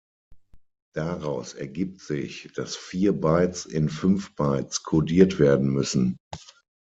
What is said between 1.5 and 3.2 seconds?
ergibt sich, dass vier